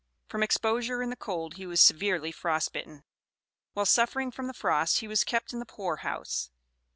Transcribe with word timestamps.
From 0.25 0.41
exposure 0.41 1.03
in 1.03 1.11
the 1.11 1.15
cold 1.15 1.57
he 1.57 1.67
was 1.67 1.79
severely 1.79 2.31
frost 2.31 2.73
bitten. 2.73 3.03
While 3.73 3.85
suffering 3.85 4.31
from 4.31 4.47
the 4.47 4.53
frost 4.55 5.01
he 5.01 5.07
was 5.07 5.23
kept 5.23 5.53
in 5.53 5.59
the 5.59 5.63
poor 5.63 5.97
house. 5.97 6.49